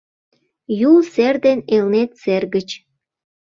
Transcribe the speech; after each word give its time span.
Юл 0.89 0.97
сер 1.13 1.35
ден 1.45 1.59
Элнет 1.75 2.11
сер 2.21 2.43
гыч 2.53 2.69